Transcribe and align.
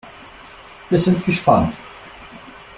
Wir 0.89 0.97
sind 0.97 1.23
gespannt. 1.23 1.75